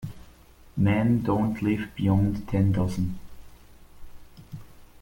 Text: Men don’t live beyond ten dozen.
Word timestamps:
Men 0.77 1.21
don’t 1.25 1.61
live 1.61 1.87
beyond 1.95 2.47
ten 2.47 2.71
dozen. 2.73 3.19